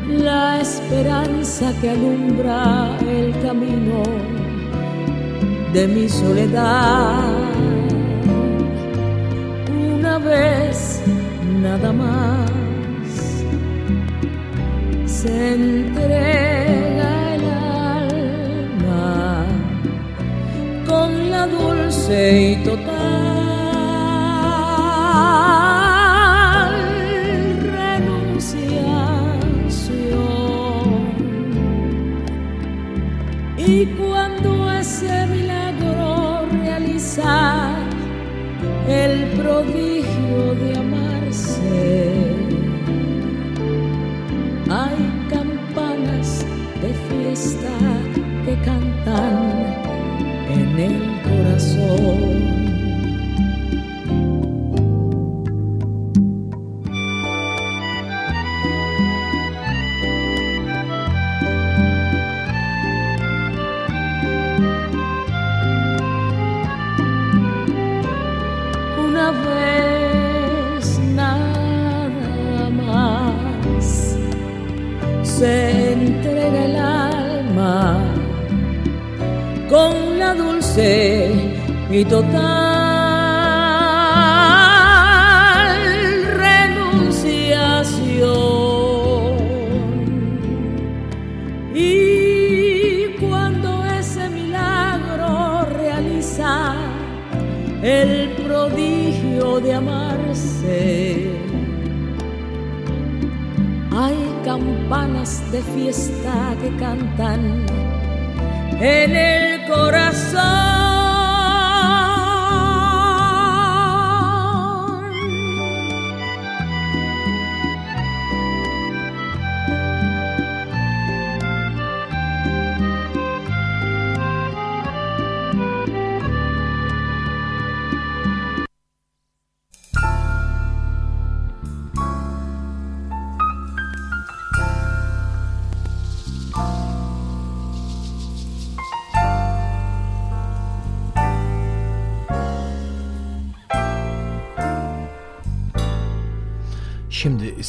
La 0.09 0.59
esperanza 0.59 1.75
que 1.83 1.91
alumbra 1.91 2.97
el 3.07 3.39
camino 3.43 4.42
de 5.73 5.89
mi 5.89 6.09
soledad. 6.09 7.33
Una 9.97 10.19
vez 10.19 11.03
nada 11.63 11.93
más 11.93 12.51
se 15.07 15.55
entrega 15.55 17.35
el 17.35 17.45
alma 18.65 19.47
con 20.87 21.31
la 21.31 21.47
dulce 21.47 22.53
y 22.53 22.57
total 22.65 23.13
renunciación. 27.79 29.33
Prodigio 39.53 40.55
de 40.55 40.79
amarse, 40.79 42.13
hay 44.71 45.01
campanas 45.29 46.47
de 46.83 46.91
fiesta 47.09 47.75
que 48.47 48.55
cantan 48.65 49.37
en 50.49 50.79
el 50.79 50.99
corazón. 51.27 52.42
Y 81.93 82.05
total 82.07 82.93
el 97.83 98.31
prodigio 98.37 99.61
de 99.61 99.75
amarse. 99.75 101.31
Hay 103.91 104.17
campanas 104.45 105.43
de 105.51 105.63
fiesta 105.63 106.57
que 106.61 106.75
cantan 106.77 107.67
en 108.81 109.17
el 109.17 109.67
corazón. 109.69 110.92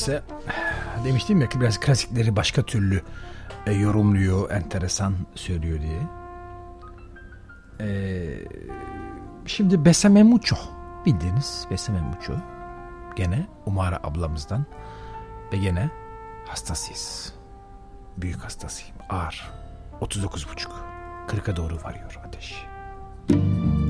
İse 0.04 0.24
demiştim 1.06 1.42
ya 1.42 1.50
ki 1.50 1.62
biraz 1.62 1.80
klasikleri 1.80 2.36
başka 2.36 2.64
türlü 2.64 3.02
e, 3.66 3.72
yorumluyor, 3.72 4.52
enteresan 4.52 5.14
söylüyor 5.36 5.80
diye. 5.82 6.00
E, 7.80 7.90
şimdi 9.46 9.86
Besame 9.86 10.24
Mucho 10.24 10.56
bildiğiniz 11.06 11.68
Besame 11.72 12.02
Mucho 12.02 12.34
gene 13.16 13.48
Umara 13.66 14.00
ablamızdan 14.04 14.66
ve 15.54 15.58
gene 15.58 15.90
hastasıyız. 16.48 17.34
Büyük 18.18 18.44
hastasıyım. 18.44 18.96
Ağır. 19.10 19.52
39,5. 20.02 20.68
40'a 21.28 21.56
doğru 21.56 21.78
varıyor 21.84 22.20
ateş. 22.28 22.66
Müzik 23.30 23.83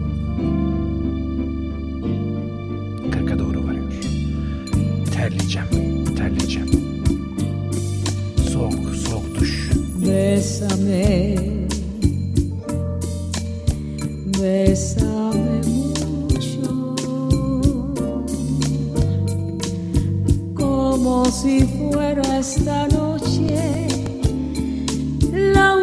terleyeceğim, 5.24 5.68
terleyeceğim. 6.16 6.70
Soğuk, 8.54 8.96
soğuk 8.96 9.40
duş. 9.40 9.70
Bésame, 10.06 11.36
bésame 14.42 15.62
mucho, 15.68 16.96
como 20.58 21.26
si 21.26 21.66
fuera 21.66 22.38
esta 22.40 22.88
noche 22.88 23.88
la 25.32 25.83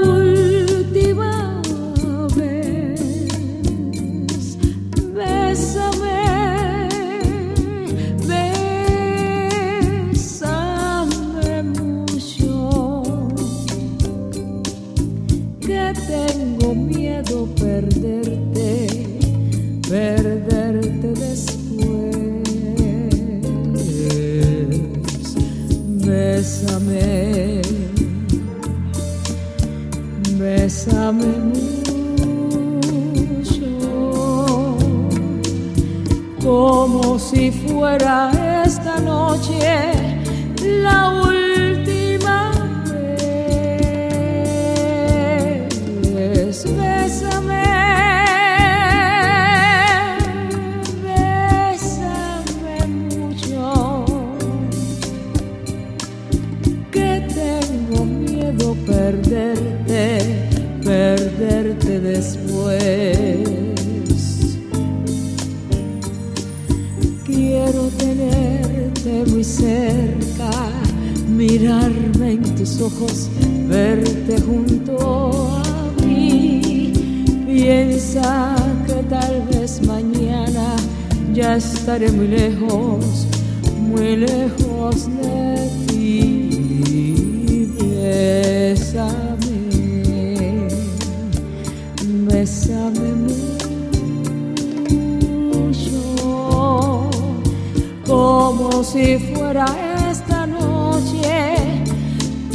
si 98.83 99.19
fuera 99.19 99.67
esta 100.11 100.47
noche. 100.47 101.57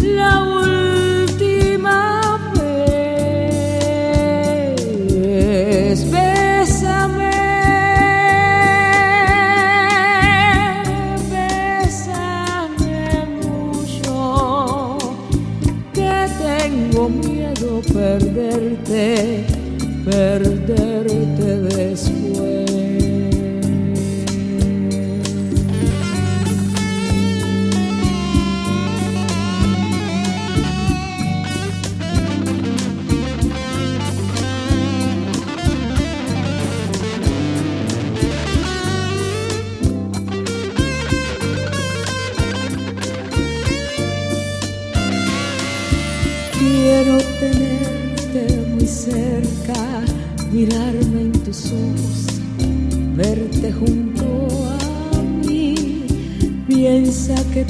La 0.02 0.42
última 0.42 0.65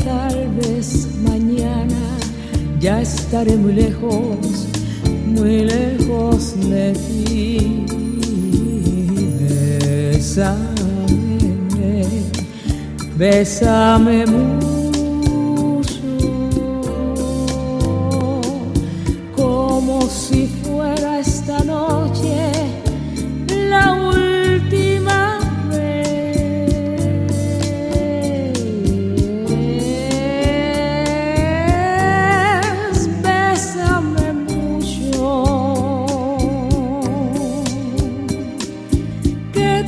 tal 0.05 0.47
vez 0.61 1.07
mañana 1.27 2.01
ya 2.79 3.01
estaré 3.01 3.55
muy 3.57 3.73
lejos, 3.73 4.67
muy 5.25 5.65
lejos 5.65 6.53
de 6.69 6.93
ti. 6.93 7.85
Bésame, 10.11 10.65
bésame 13.17 14.25
mucho. 14.27 14.64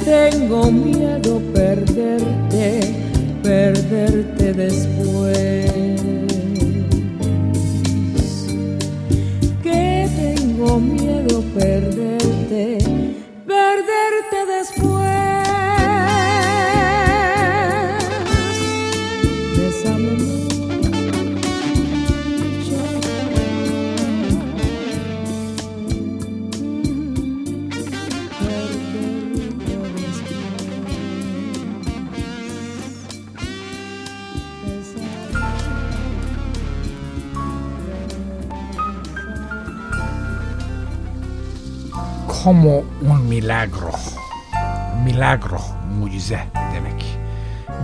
Tengo 0.08 0.72
miedo 0.72 1.42
perderte, 1.54 2.80
perderte 3.44 4.54
después. 4.54 5.07
Como 42.48 42.86
un 43.02 43.28
milagro. 43.28 43.92
Milagro, 45.04 45.60
mucize 46.00 46.40
demek. 46.74 47.20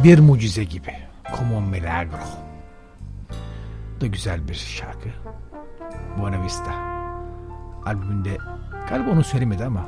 Bir 0.04 0.19
mucize 0.19 0.63
gibi. 0.63 0.93
Como 1.38 1.58
un 1.58 1.63
milagro. 1.63 2.23
Da 4.02 4.08
güzel 4.08 4.47
bir 4.47 4.54
şarkı. 4.54 5.10
Buena 6.17 6.43
Vista. 6.43 6.71
Albümünde 7.86 8.38
galiba 8.89 9.12
onu 9.12 9.23
söylemedi 9.23 9.65
ama 9.65 9.86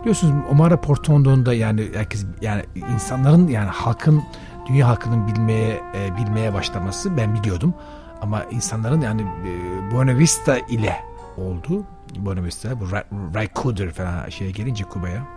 biliyorsunuz 0.00 0.34
Omar 0.50 0.82
Portondo'nda 0.82 1.54
yani 1.54 1.90
herkes 1.94 2.26
yani 2.40 2.62
insanların 2.94 3.48
yani 3.48 3.70
halkın 3.70 4.22
dünya 4.68 4.88
halkının 4.88 5.26
bilmeye 5.26 5.80
e, 5.94 6.16
bilmeye 6.16 6.54
başlaması 6.54 7.16
ben 7.16 7.34
biliyordum 7.34 7.74
ama 8.20 8.44
insanların 8.44 9.00
yani 9.00 9.22
e, 9.22 9.90
Buena 9.90 10.18
Vista 10.18 10.58
ile 10.58 11.11
oldu. 11.36 11.84
Buena 12.16 12.44
Vista 12.44 12.80
bu 12.80 12.84
Ra- 12.84 13.34
Ray 13.34 13.48
Cooder 13.54 13.90
falan 13.90 14.28
şeye 14.28 14.50
gelince 14.50 14.84
Kuba'ya 14.84 15.28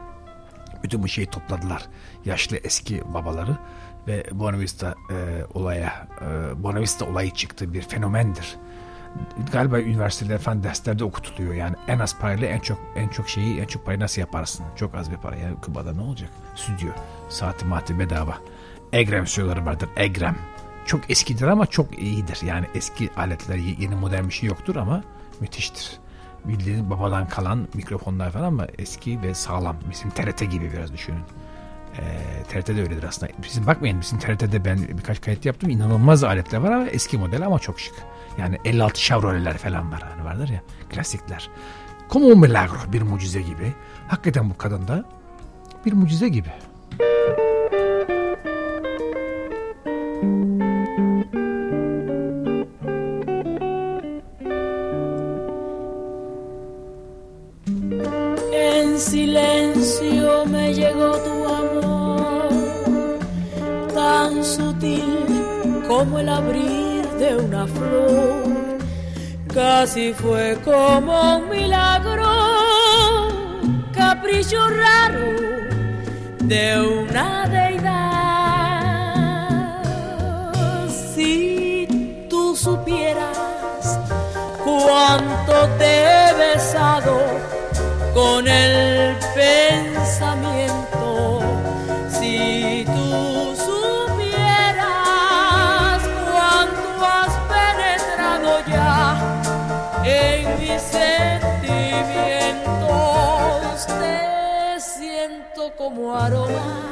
bütün 0.83 1.03
bu 1.03 1.07
şeyi 1.07 1.27
topladılar. 1.27 1.85
Yaşlı 2.25 2.57
eski 2.57 3.13
babaları 3.13 3.57
ve 4.07 4.23
Buena 4.31 4.57
e, 4.57 5.43
olaya 5.53 6.07
e, 6.21 6.63
Buena 6.63 7.05
olayı 7.11 7.31
çıktı 7.31 7.73
bir 7.73 7.81
fenomendir. 7.81 8.55
Galiba 9.51 9.79
üniversiteler 9.79 10.37
falan 10.37 10.63
derslerde 10.63 11.03
okutuluyor. 11.03 11.53
Yani 11.53 11.75
en 11.87 11.99
az 11.99 12.19
parayla 12.19 12.47
en 12.47 12.59
çok 12.59 12.79
en 12.95 13.07
çok 13.07 13.29
şeyi 13.29 13.59
en 13.59 13.65
çok 13.65 13.85
parayı 13.85 13.99
nasıl 13.99 14.21
yaparsın? 14.21 14.65
Çok 14.75 14.95
az 14.95 15.11
bir 15.11 15.17
para. 15.17 15.35
Yani 15.35 15.55
Küba'da 15.61 15.93
ne 15.93 16.01
olacak? 16.01 16.29
Stüdyo, 16.55 16.89
saati 17.29 17.65
mati 17.65 17.99
bedava. 17.99 18.37
Egrem 18.93 19.27
stüdyoları 19.27 19.65
vardır. 19.65 19.89
Egrem. 19.95 20.35
Çok 20.85 21.09
eskidir 21.11 21.47
ama 21.47 21.65
çok 21.65 21.99
iyidir. 21.99 22.39
Yani 22.45 22.65
eski 22.75 23.09
aletler 23.17 23.55
ye- 23.55 23.75
yeni 23.79 23.95
modern 23.95 24.27
bir 24.27 24.33
şey 24.33 24.49
yoktur 24.49 24.75
ama 24.75 25.03
müthiştir. 25.41 25.99
Bildiğin 26.45 26.89
babadan 26.89 27.27
kalan 27.27 27.67
mikrofonlar 27.73 28.31
falan 28.31 28.43
ama 28.43 28.67
eski 28.77 29.21
ve 29.21 29.33
sağlam. 29.33 29.77
Bizim 29.91 30.09
TRT 30.09 30.51
gibi 30.51 30.71
biraz 30.73 30.93
düşünün. 30.93 31.21
Ee, 31.99 32.43
TRT'de 32.43 32.81
öyledir 32.81 33.03
aslında. 33.03 33.31
Bizim 33.43 33.67
bakmayın 33.67 34.01
bizim 34.01 34.19
TRT'de 34.19 34.65
ben 34.65 34.79
birkaç 34.97 35.21
kayıt 35.21 35.45
yaptım. 35.45 35.69
İnanılmaz 35.69 36.23
aletler 36.23 36.59
var 36.59 36.71
ama 36.71 36.87
eski 36.87 37.17
model 37.17 37.45
ama 37.45 37.59
çok 37.59 37.79
şık. 37.79 37.95
Yani 38.37 38.57
56 38.65 38.99
Chevrolet'ler 38.99 39.57
falan 39.57 39.91
var. 39.91 40.03
Hani 40.15 40.25
vardır 40.25 40.49
ya 40.49 40.61
klasikler. 40.89 41.49
Como 42.09 42.25
un 42.25 42.39
milagro 42.39 42.93
bir 42.93 43.01
mucize 43.01 43.41
gibi. 43.41 43.73
Hakikaten 44.07 44.49
bu 44.49 44.57
kadın 44.57 44.87
da 44.87 45.05
bir 45.85 45.93
mucize 45.93 46.29
gibi. 46.29 46.49
En 46.99 47.54
como 65.97 66.19
el 66.19 66.27
abrir 66.27 67.07
de 67.19 67.37
una 67.37 67.65
flor. 67.67 68.77
Casi 69.53 70.11
fue 70.13 70.57
como 70.65 71.37
un 71.37 71.49
milagro, 71.49 72.27
capricho 73.93 74.59
raro 74.67 75.25
de 76.39 76.81
una 76.81 77.47
deidad. 77.47 77.85
Si 81.13 82.27
tú 82.29 82.57
supieras 82.57 83.97
cuánto 84.65 85.69
te 85.77 86.03
he 86.03 86.33
besado 86.33 87.21
con 88.13 88.45
el 88.49 89.15
pensamiento. 89.33 89.94
Como 105.85 106.15
aroma 106.15 106.89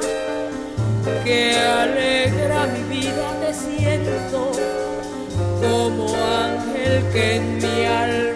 que 1.23 1.55
alegra 1.57 2.67
mi 2.67 2.95
vida, 2.95 3.25
te 3.41 3.51
siento 3.51 4.51
como 5.59 6.13
ángel 6.15 7.03
que 7.11 7.37
en 7.37 7.57
mi 7.57 7.85
alma 7.85 8.32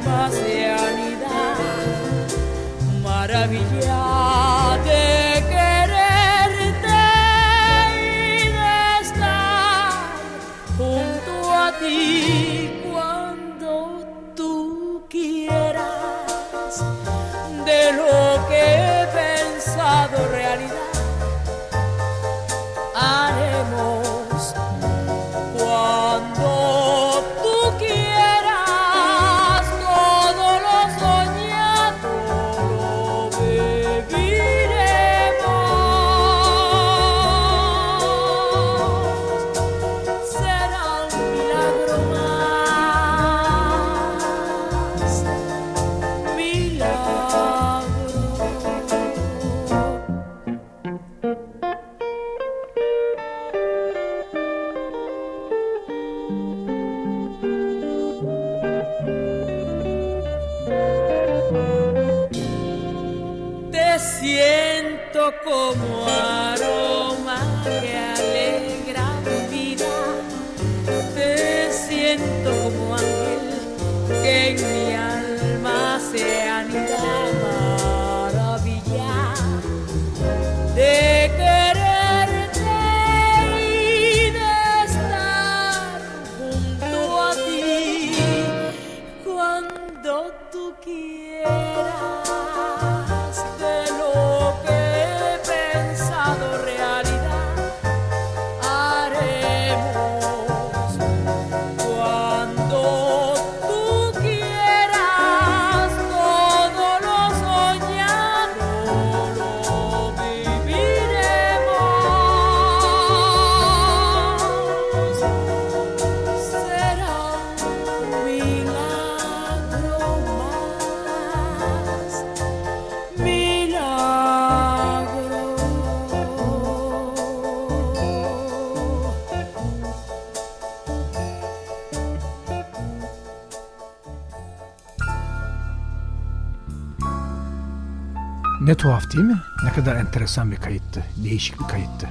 tuhaf 138.78 139.14
değil 139.14 139.24
mi? 139.24 139.38
Ne 139.64 139.72
kadar 139.72 139.96
enteresan 139.96 140.52
bir 140.52 140.56
kayıttı. 140.58 141.04
Değişik 141.24 141.60
bir 141.60 141.68
kayıttı. 141.68 142.10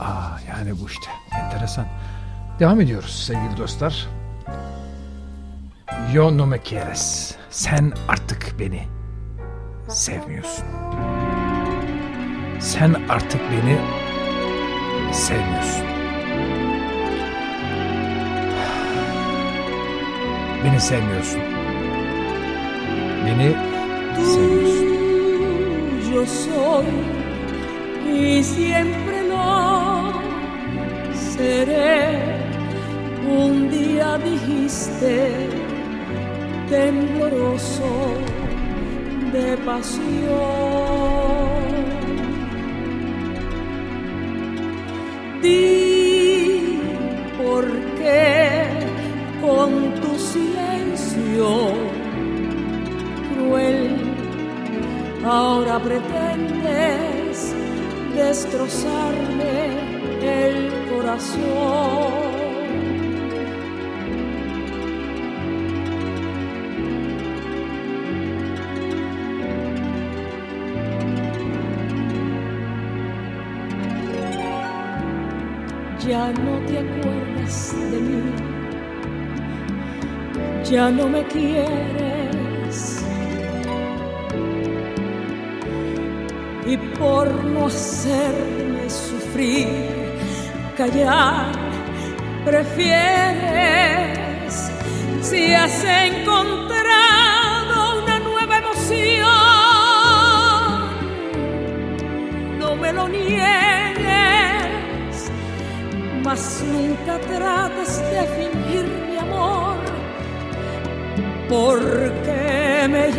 Aa 0.00 0.38
yani 0.48 0.80
bu 0.80 0.86
işte. 0.88 1.10
Enteresan. 1.44 1.86
Devam 2.60 2.80
ediyoruz 2.80 3.24
sevgili 3.26 3.56
dostlar. 3.56 4.08
Yo 6.12 6.38
no 6.38 6.46
me 6.46 6.58
quieres. 6.58 7.34
Sen 7.50 7.92
artık 8.08 8.54
beni 8.58 8.82
sevmiyorsun. 9.88 10.64
Sen 12.60 12.96
artık 13.08 13.40
beni 13.50 13.78
sevmiyorsun. 15.12 15.86
Beni 20.64 20.80
sevmiyorsun. 20.80 21.40
Beni 23.26 23.56
sevmiyorsun. 24.16 24.89
Yo 26.12 26.26
soy 26.26 26.86
y 28.12 28.42
siempre 28.42 29.28
lo 29.28 30.12
seré. 31.14 32.18
Un 33.28 33.70
día 33.70 34.18
dijiste 34.18 35.48
tembloroso 36.68 37.92
de 39.32 39.56
pasión. 39.58 40.00
Di 45.42 46.80
por 47.38 47.64
qué 47.98 48.66
con 49.40 49.94
tu 50.00 50.18
silencio 50.18 51.79
ahora 55.24 55.78
pretendes 55.78 57.54
destrozarme 58.14 59.52
el 60.22 60.72
corazón. 60.90 62.20
Ya 76.06 76.32
no 76.32 76.58
te 76.66 76.78
acuerdas 76.78 77.74
de 77.92 78.00
mí, 78.00 78.22
ya 80.64 80.90
no 80.90 81.08
me 81.08 81.22
quieres. 81.26 82.19
Y 86.70 86.76
por 86.76 87.26
no 87.46 87.66
hacerme 87.66 88.88
sufrir, 88.88 89.66
callar, 90.76 91.50
prefieres 92.44 93.90
si 95.20 95.52
has 95.52 95.84
encontrado 95.84 96.44
una 98.04 98.20
nueva 98.20 98.58
emoción. 98.58 99.26
No 102.60 102.76
me 102.76 102.92
lo 102.92 103.08
niegues, 103.08 104.06
mas 106.24 106.62
nunca 106.72 107.18
trates 107.18 107.98
de 108.12 108.22
fingir 108.38 108.84
mi 109.08 109.16
amor, 109.18 109.76
porque 111.48 112.86
me 112.88 113.10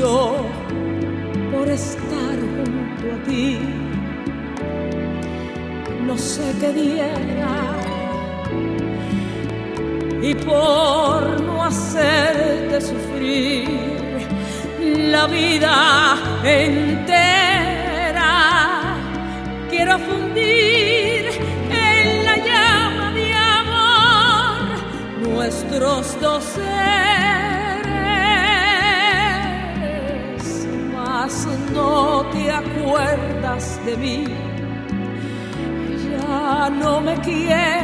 Por 0.00 1.68
estar 1.68 2.36
junto 2.38 3.14
a 3.14 3.24
ti, 3.26 3.58
no 6.06 6.16
sé 6.16 6.54
qué 6.60 6.72
diera. 6.72 7.74
Y 10.22 10.34
por 10.34 11.40
no 11.40 11.64
hacerte 11.64 12.80
sufrir 12.80 13.68
la 15.10 15.26
vida 15.26 16.16
entera, 16.44 18.28
quiero 19.68 19.98
fundir 19.98 21.26
en 21.72 22.24
la 22.24 22.36
llama 22.36 23.12
de 23.14 23.32
amor 23.34 25.28
nuestros 25.28 26.20
dos 26.20 26.44
te 32.48 32.54
acuerdas 32.54 33.78
de 33.84 33.94
mí, 33.98 34.24
ya 36.10 36.70
no 36.70 36.98
me 36.98 37.14
quieres. 37.20 37.77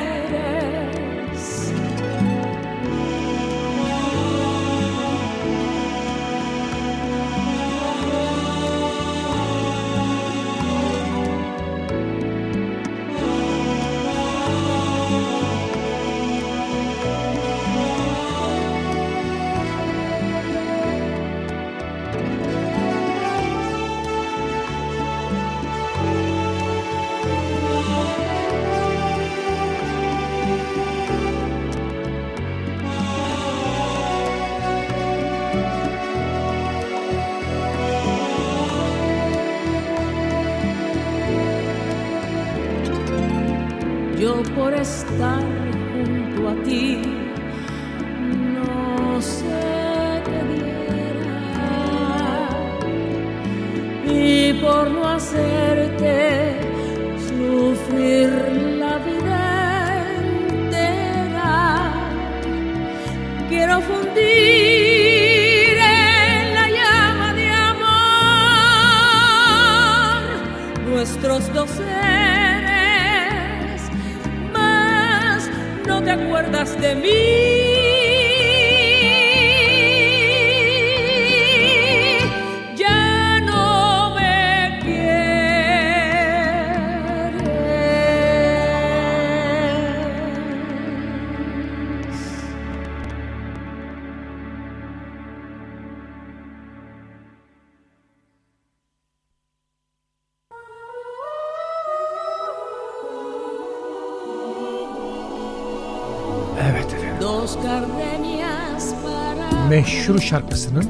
meşhur 109.68 110.18
şarkısının 110.18 110.84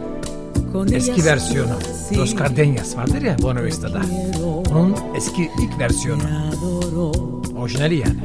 eski 0.93 1.25
versiyonu. 1.25 1.69
Los 2.17 2.37
Cardenas 2.37 2.97
vardır 2.97 3.23
ya 3.23 3.37
Buena 3.43 3.63
Vista'da. 3.65 4.01
Onun 4.73 4.97
eski 5.17 5.43
ilk 5.43 5.79
versiyonu. 5.79 6.23
Orijinali 7.59 7.95
yani. 7.95 8.17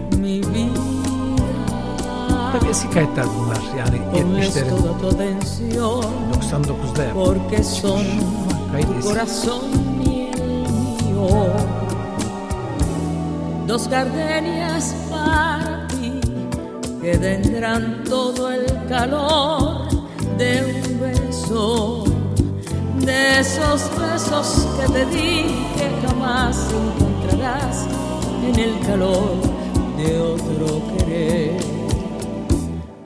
Tabii 2.53 2.69
eski 2.69 2.89
kayıtlar 2.89 3.25
bunlar. 3.37 3.61
Yani 3.77 3.97
70'lerin 4.15 4.69
99'da 6.33 7.03
yapılmış. 7.03 7.27
Kayıt 8.71 8.87
eski. 8.99 9.13
Dos 13.67 13.89
que 17.11 17.17
tendrán 17.17 18.03
todo 18.03 18.51
el 18.51 18.65
calor 18.87 19.87
de 20.37 20.51
un 20.63 20.99
beso, 20.99 22.03
de 22.99 23.39
esos 23.39 23.89
besos 23.99 24.67
que 24.77 24.93
te 24.93 25.05
di 25.07 25.43
que 25.75 26.07
jamás 26.07 26.67
encontrarás 26.71 27.87
en 28.47 28.59
el 28.59 28.79
calor 28.85 29.37
de 29.97 30.19
otro 30.19 30.81
querer. 30.97 31.57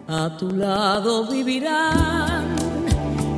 A 0.09 0.35
tu 0.37 0.51
lado 0.51 1.25
vivirán 1.27 2.55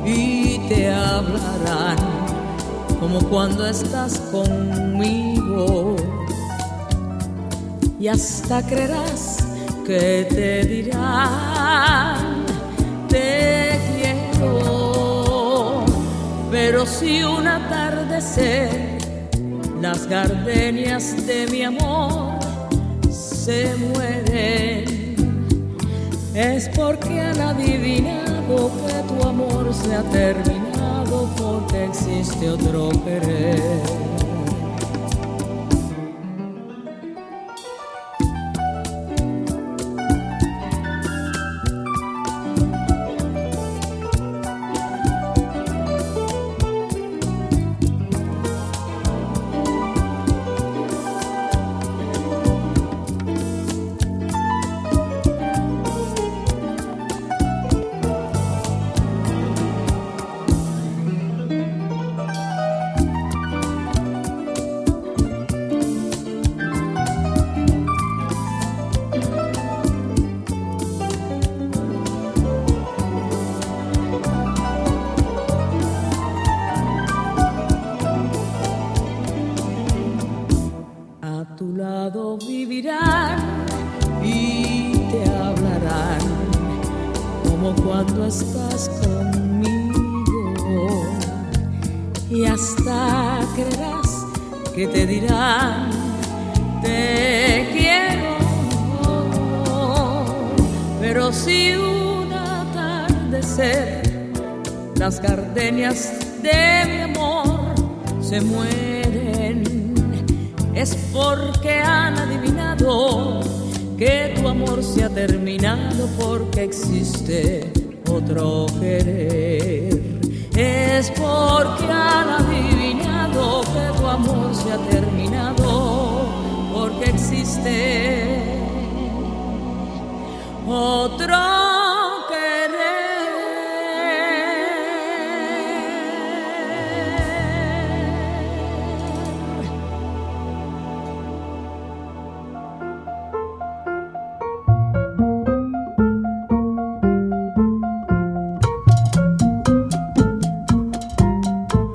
y 0.04 0.58
te 0.68 0.92
hablarán 0.92 1.96
como 2.98 3.20
cuando 3.28 3.68
estás 3.68 4.18
conmigo 4.32 5.94
y 8.00 8.08
hasta 8.08 8.62
creerás 8.66 9.35
que 9.86 10.26
te 10.28 10.64
dirán 10.66 12.44
te 13.08 13.78
quiero. 13.94 15.84
Pero 16.50 16.84
si 16.86 17.22
un 17.22 17.46
atardecer 17.46 18.98
las 19.80 20.08
gardenias 20.08 21.24
de 21.26 21.46
mi 21.46 21.62
amor 21.62 22.40
se 23.10 23.74
mueren 23.76 25.14
es 26.34 26.68
porque 26.70 27.20
han 27.20 27.40
adivinado 27.40 28.72
que 28.86 28.94
tu 29.08 29.28
amor 29.28 29.72
se 29.72 29.94
ha 29.94 30.02
terminado 30.02 31.30
porque 31.36 31.84
existe 31.84 32.50
otro 32.50 32.90
querer 33.04 34.05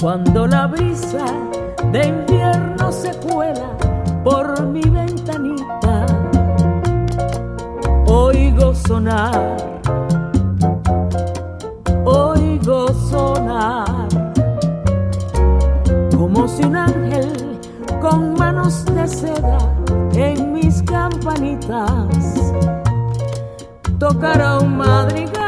Cuando 0.01 0.47
la 0.47 0.65
brisa 0.65 1.23
de 1.91 2.07
invierno 2.07 2.91
se 2.91 3.13
cuela 3.19 3.77
por 4.23 4.59
mi 4.63 4.81
ventanita, 4.81 6.07
oigo 8.07 8.73
sonar, 8.73 9.57
oigo 12.03 12.87
sonar, 13.11 14.07
como 16.17 16.47
si 16.47 16.63
un 16.63 16.77
ángel 16.77 17.59
con 18.01 18.33
manos 18.33 18.83
de 18.85 19.07
seda 19.07 19.59
en 20.15 20.51
mis 20.51 20.81
campanitas 20.81 22.51
tocara 23.99 24.57
un 24.57 24.77
madrigal. 24.77 25.40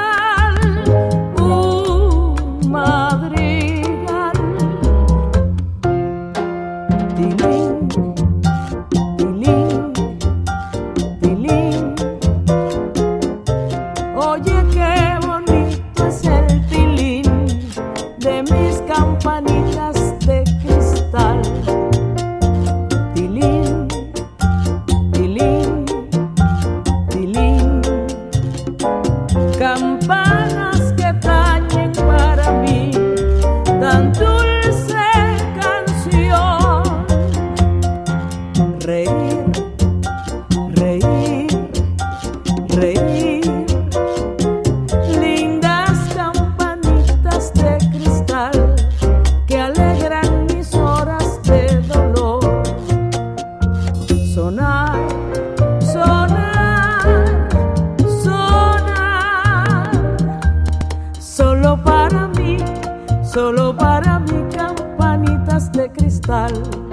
Come 66.34 66.93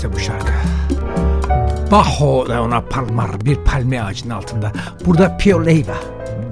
işte 0.00 0.12
bu 0.12 0.18
şarkı. 0.18 0.52
Baho 1.90 2.48
da 2.48 2.62
ona 2.62 2.80
palmar 2.80 3.40
bir 3.44 3.56
palmiye 3.56 4.02
ağacının 4.02 4.34
altında. 4.34 4.72
Burada 5.06 5.36
Pio 5.36 5.66
Leiva 5.66 5.96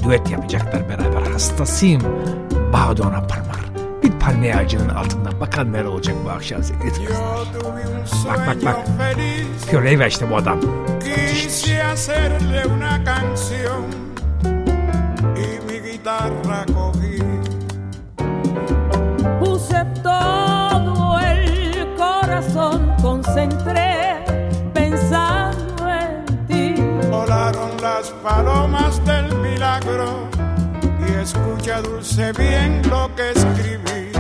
düet 0.05 0.31
yapacaklar 0.31 0.89
beraber. 0.89 1.33
Hastasıyım 1.33 2.03
Baho 2.73 2.97
da 2.97 3.03
ona 3.03 3.27
palmar. 3.27 3.59
Bir 4.03 4.13
palmiye 4.13 4.57
ağacının 4.57 4.89
altında. 4.89 5.41
Bakalım 5.41 5.73
neler 5.73 5.85
olacak 5.85 6.17
bu 6.25 6.31
akşam 6.31 6.63
sevgili 6.63 7.09
Bak 8.29 8.47
bak 8.47 8.65
bak. 8.65 8.77
Pio 9.71 9.85
Leiva 9.85 10.07
işte 10.07 10.31
bu 10.31 10.37
adam. 10.37 10.61
Quise 11.01 11.83
dulce 31.83 32.33
bien 32.33 32.83
lo 32.89 33.11
que 33.15 33.31
escribí. 33.31 34.13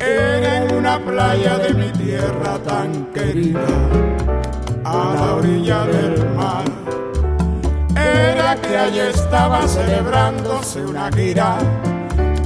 Era 0.00 0.56
en 0.56 0.74
una 0.74 0.98
playa 0.98 1.58
de 1.58 1.74
mi 1.74 1.90
tierra 1.92 2.58
tan 2.66 3.06
querida, 3.12 3.66
a 4.84 5.14
la 5.14 5.34
orilla 5.34 5.84
del 5.86 6.28
mar. 6.34 6.64
Era 7.96 8.56
que 8.56 8.76
allí 8.76 9.00
estaba 9.00 9.66
celebrándose 9.68 10.84
una 10.84 11.10
gira 11.12 11.58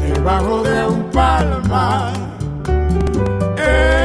debajo 0.00 0.62
de 0.62 0.86
un 0.86 1.11
palmar. 1.11 2.12
Era 3.57 4.03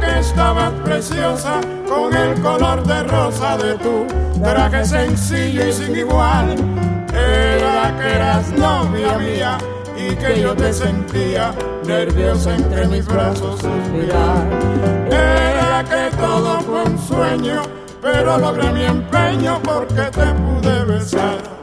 que 0.00 0.18
estabas 0.20 0.72
preciosa 0.84 1.60
con 1.88 2.14
el 2.14 2.40
color 2.40 2.84
de 2.84 3.02
rosa 3.04 3.56
de 3.58 3.74
tu 3.74 4.06
traje 4.42 4.84
sencillo 4.84 5.66
y 5.66 5.72
sin 5.72 5.96
igual. 5.96 6.54
Era 7.12 7.96
que 7.98 8.14
eras 8.14 8.52
novia 8.52 9.18
mía 9.18 9.58
y 9.96 10.14
que 10.16 10.40
yo 10.40 10.54
te 10.54 10.72
sentía 10.72 11.52
nerviosa 11.84 12.54
entre 12.54 12.86
mis 12.88 13.06
brazos 13.06 13.60
suspirar. 13.60 14.46
Era 15.10 15.84
que 15.84 16.16
todo 16.16 16.60
fue 16.60 16.82
un 16.84 16.98
sueño, 16.98 17.62
pero 18.00 18.38
logré 18.38 18.70
mi 18.72 18.84
empeño 18.84 19.60
porque 19.62 20.02
te 20.02 20.26
pude 20.34 20.84
besar. 20.84 21.57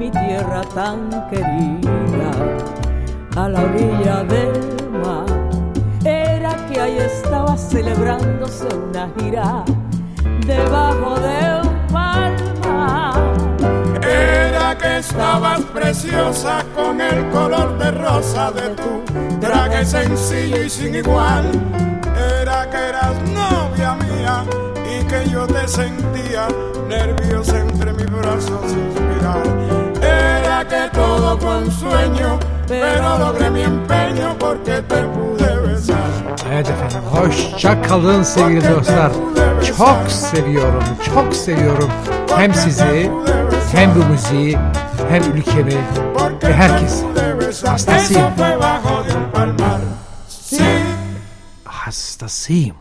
Mi 0.00 0.10
tierra 0.10 0.62
tan 0.74 1.10
querida, 1.28 2.30
a 3.36 3.48
la 3.50 3.60
orilla 3.60 4.24
del 4.24 4.90
mar. 5.04 5.26
Era 6.02 6.56
que 6.66 6.80
ahí 6.80 6.96
estaba 6.96 7.54
celebrándose 7.54 8.66
una 8.74 9.10
gira 9.18 9.62
debajo 10.46 11.20
de 11.20 11.68
un 11.68 11.86
palma. 11.92 13.12
Era 14.00 14.78
que 14.78 15.00
estabas 15.00 15.60
preciosa 15.78 16.64
con 16.74 16.98
el 16.98 17.28
color 17.28 17.76
de 17.76 17.90
rosa 17.90 18.52
de 18.52 18.70
tu 18.70 19.38
traje 19.38 19.84
sencillo 19.84 20.62
y 20.62 20.70
sin 20.70 20.94
igual. 20.94 21.44
Era 22.40 22.70
que 22.70 22.88
eras 22.88 23.16
novia 23.34 23.96
mía 23.96 24.44
y 24.94 25.04
que 25.04 25.28
yo 25.28 25.46
te 25.46 25.68
sentía 25.68 26.48
nerviosa 26.88 27.60
entre 27.60 27.92
mis 27.92 28.10
brazos 28.10 28.62
suspirar. 28.62 29.89
Era 30.20 30.58
que 30.68 30.82
todo 30.98 31.38
fue 31.40 31.54
un 31.62 31.70
sueño, 31.70 32.38
pero 32.68 33.18
logré 33.18 33.50
mi 33.50 33.62
empeño 33.62 34.28
porque 34.38 34.82
te 34.90 35.00
pude 35.14 35.50
besar. 35.62 36.10
Evet 36.52 36.70
efendim, 36.70 37.00
hoşça 37.10 37.82
kalın 37.82 38.22
sevgili 38.22 38.70
dostlar. 38.70 39.12
Çok 39.78 40.10
seviyorum, 40.10 40.84
çok 41.14 41.34
seviyorum 41.34 41.90
hem 42.36 42.54
sizi, 42.54 43.10
hem 43.72 43.94
bu 43.94 44.04
müziği, 44.12 44.58
hem 45.10 45.22
ülkemi 45.22 45.76
ve 46.42 46.52
herkes. 46.52 47.02
Hastasıyım. 47.66 48.22
Hastasıyım. 51.64 52.76